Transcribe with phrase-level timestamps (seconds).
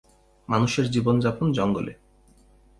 [0.49, 1.93] মানুষের জীবনযাপন জঙ্গলে।